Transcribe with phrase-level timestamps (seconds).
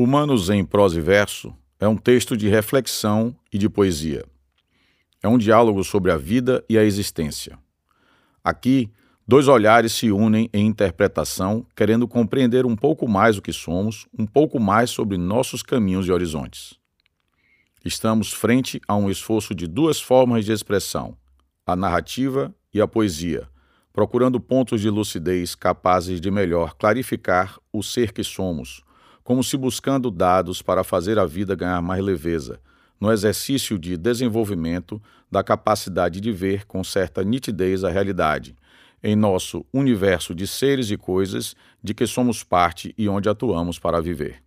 [0.00, 4.24] Humanos em Prosa e Verso é um texto de reflexão e de poesia.
[5.20, 7.58] É um diálogo sobre a vida e a existência.
[8.44, 8.92] Aqui,
[9.26, 14.24] dois olhares se unem em interpretação, querendo compreender um pouco mais o que somos, um
[14.24, 16.74] pouco mais sobre nossos caminhos e horizontes.
[17.84, 21.16] Estamos frente a um esforço de duas formas de expressão,
[21.66, 23.48] a narrativa e a poesia,
[23.92, 28.86] procurando pontos de lucidez capazes de melhor clarificar o ser que somos
[29.28, 32.58] como se buscando dados para fazer a vida ganhar mais leveza,
[32.98, 38.56] no exercício de desenvolvimento da capacidade de ver com certa nitidez a realidade,
[39.02, 41.54] em nosso universo de seres e coisas
[41.84, 44.42] de que somos parte e onde atuamos para viver.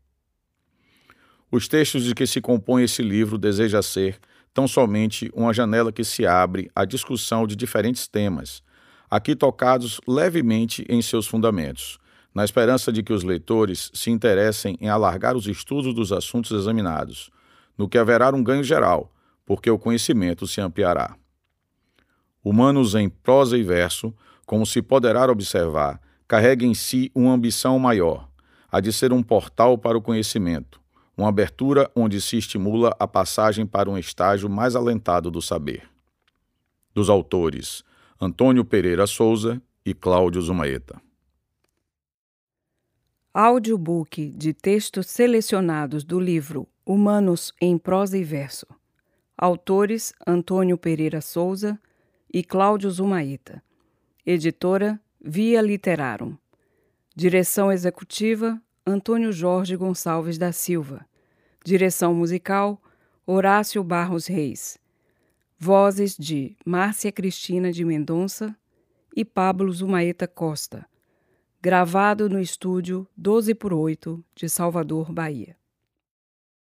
[1.51, 4.17] Os textos de que se compõe esse livro deseja ser
[4.51, 8.63] tão somente uma janela que se abre à discussão de diferentes temas,
[9.11, 11.99] aqui tocados levemente em seus fundamentos,
[12.33, 17.29] na esperança de que os leitores se interessem em alargar os estudos dos assuntos examinados,
[17.77, 19.11] no que haverá um ganho geral,
[19.45, 21.15] porque o conhecimento se ampliará.
[22.43, 24.13] Humanos em prosa e verso,
[24.45, 28.29] como se poderá observar, carrega em si uma ambição maior,
[28.71, 30.79] a de ser um portal para o conhecimento,
[31.17, 35.83] uma abertura onde se estimula a passagem para um estágio mais alentado do saber.
[36.93, 37.83] Dos autores
[38.19, 41.01] Antônio Pereira Souza e Cláudio Zumaeta.
[43.33, 48.67] Audiobook de textos selecionados do livro Humanos em Prosa e Verso.
[49.37, 51.79] Autores Antônio Pereira Souza
[52.33, 53.63] e Cláudio Zumaíta.
[54.25, 56.35] Editora Via Literarum.
[57.15, 61.05] Direção executiva Antônio Jorge Gonçalves da Silva.
[61.63, 62.81] Direção musical
[63.25, 64.77] Horácio Barros Reis.
[65.57, 68.53] Vozes de Márcia Cristina de Mendonça
[69.15, 70.85] e Pablo Zumaeta Costa
[71.61, 75.60] gravado no estúdio 12 por 8 de Salvador, Bahia.